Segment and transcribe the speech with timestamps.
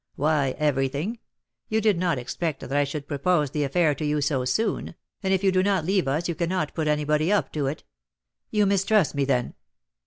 [0.15, 1.19] "Why, everything.
[1.69, 5.31] You did not expect that I should propose the affair to you so soon, and
[5.31, 7.83] if you do not leave us you cannot put anybody up to it."
[8.49, 9.53] "You mistrust me, then?"